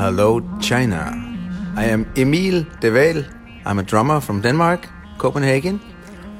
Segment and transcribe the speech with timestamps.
[0.00, 1.12] Hello, China.
[1.76, 3.22] I am Emil de Waal.
[3.66, 4.88] I'm a drummer from Denmark,
[5.18, 5.78] Copenhagen.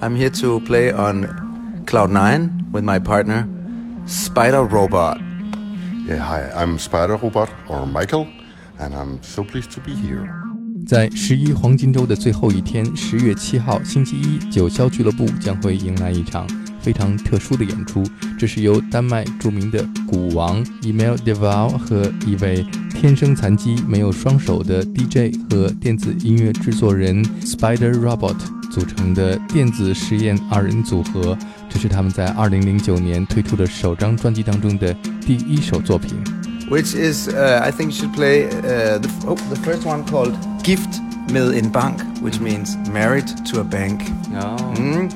[0.00, 1.26] I'm here to play on
[1.84, 3.46] Cloud9 with my partner,
[4.06, 5.20] Spider Robot.
[6.08, 8.28] Yeah, hi, I'm Spider Robot, or Michael,
[8.78, 10.26] and I'm so pleased to be here.
[10.86, 16.46] 在十一黄金周的最后一天，十月七号星期一，九霄俱乐部将会迎来一场
[16.80, 18.02] 非常特殊的演出。
[18.38, 22.64] 这是由丹麦著名的鼓王 Emil d e v a l 和一位
[22.99, 28.35] 天生残疾、没有双手的 DJ 和电子音乐制作人 Spider Robot
[28.71, 31.37] 组成的电子实验二人组合。
[31.69, 34.93] 这是他们在二零零九年推出的首张专辑当中的
[35.25, 36.17] 第一首作品。
[36.69, 40.99] which is uh, I think you should play uh, the, oh, the first one called Gift
[41.31, 44.01] med in Bank, which means married to a bank.
[44.35, 44.57] Oh.
[44.75, 45.11] Mm,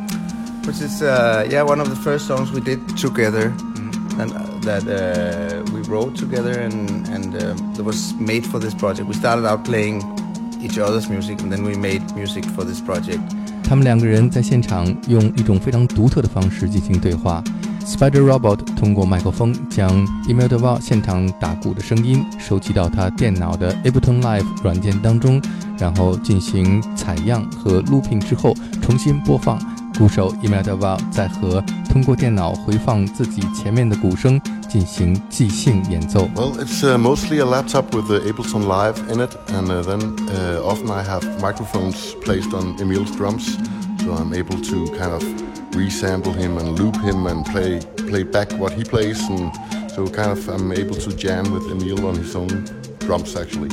[0.66, 4.20] which is uh, yeah one of the first songs we did together, Mm.
[4.22, 8.74] and uh, that uh, we Wrote together and and uh, that was made for this
[8.74, 9.06] project.
[9.06, 10.02] We started out playing
[10.60, 13.21] each other's music, and then we made music for this project.
[13.63, 17.43] 他们两个人在现场用一种非常独特的方式进行对话。
[17.87, 19.90] Spider Robot 通过麦克风将
[20.27, 25.40] Emil Deval 现场打鼓的声音收集到他电脑的 Ableton Live 软件当中，
[25.79, 29.59] 然后进行采样和 looping 之后重新播放。
[29.99, 34.40] 鼓手 Emil Deval 再和通过电脑回放自己前面的鼓声
[34.74, 36.29] 进行即兴演奏。
[36.35, 39.99] Well, it's uh, mostly a laptop with the Ableton Live in it, and uh, then
[40.29, 43.57] uh, often I have microphones placed on Emil's drums,
[44.04, 45.24] so I'm able to kind of
[45.71, 49.52] resample him and loop him and play play back what he plays, and
[49.91, 52.65] so kind of I'm able to jam with Emil on his own
[52.99, 53.70] drums actually.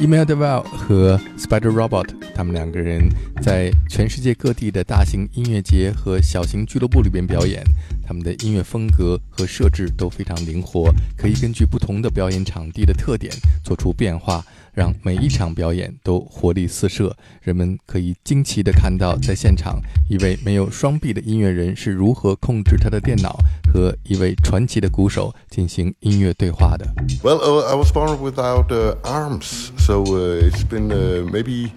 [0.00, 2.06] Emil de Waal 和 Spider Robot，
[2.38, 3.02] 他们两个人
[3.42, 7.64] 在全世界各地的大型音乐节和小型俱乐部里边表演。
[8.06, 13.34] 他们的音乐风格和设置都非常灵活，可以根据不同的表演场地的特点
[13.64, 17.14] 做出变化，让每一场表演都活力四射。
[17.42, 23.36] 人们可以惊奇地看到，在现场一位没有双臂的音乐人是如何控制他的电脑，
[23.74, 26.86] 和一位传奇的鼓手进行音乐对话的。
[27.24, 28.68] Well, I was born without
[29.02, 30.88] arms, so it's been
[31.32, 31.72] maybe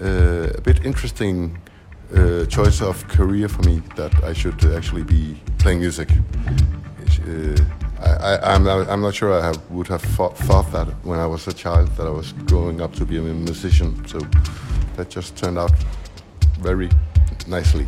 [0.00, 1.58] uh, a bit interesting
[2.14, 6.08] uh, choice of career for me that I should actually be playing music.
[7.26, 7.56] Uh,
[8.00, 11.20] I, I, I'm, not, I'm not sure I have, would have thought, thought that when
[11.20, 13.94] I was a child that I was growing up to be a musician.
[14.06, 14.18] So
[14.96, 15.72] that just turned out
[16.60, 16.88] very
[17.46, 17.86] nicely.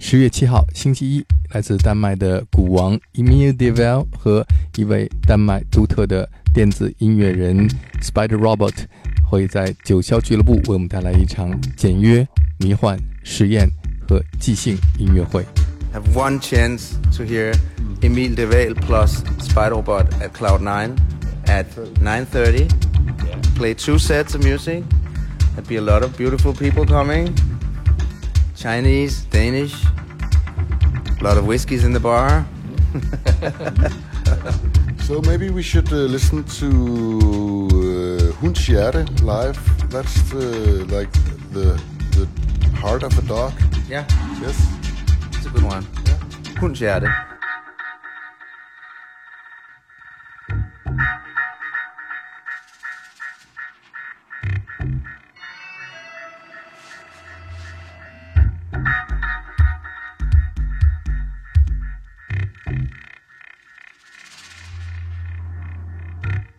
[0.00, 4.46] 十月七号，星期一，来自丹麦的鼓王 Emil Deval 和
[4.76, 7.69] 一位丹麦独特的 电子音乐人
[8.01, 8.73] Spider Robot
[9.23, 12.27] 会在九霄俱乐部为我们带来一场简约、
[12.57, 13.69] 迷幻、实验
[14.07, 15.45] 和即兴音乐会。
[15.93, 17.53] Have one chance to hear
[18.01, 20.95] Emil de Waal plus Spider Robot at Cloud Nine
[21.45, 21.67] at
[22.03, 22.67] 9:30.
[23.55, 24.83] Play two sets of music.
[25.55, 27.33] There'll be a lot of beautiful people coming.
[28.57, 29.73] Chinese, Danish.
[31.19, 32.45] A lot of whiskeys in the bar.
[35.11, 39.59] So maybe we should uh, listen to uh, Hundshjerte live.
[39.89, 41.11] That's uh, like
[41.51, 41.77] the
[42.15, 42.25] the
[42.77, 43.51] heart of a dog.
[43.89, 44.05] Yeah,
[44.39, 44.55] Yes.
[45.33, 45.85] it's a good one.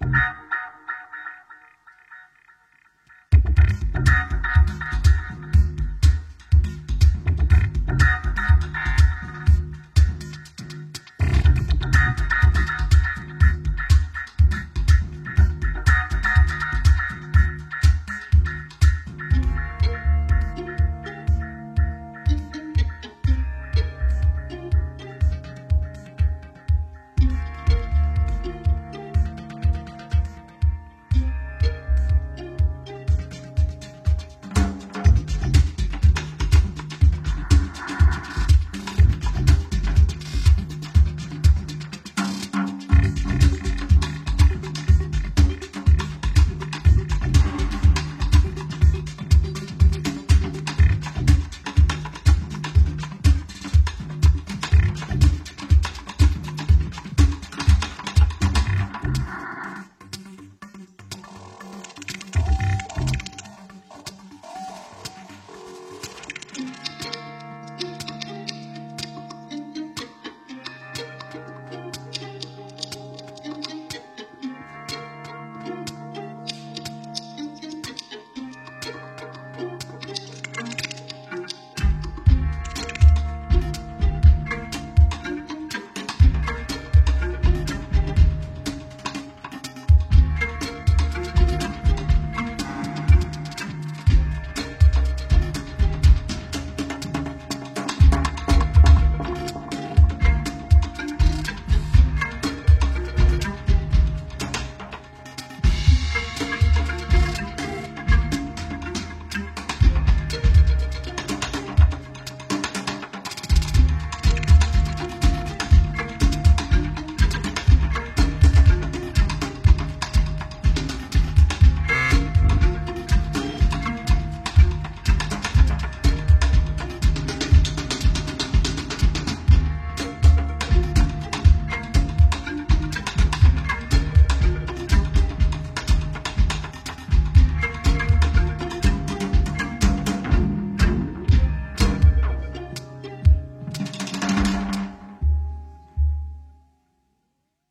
[0.02, 0.51] Hundshjerte.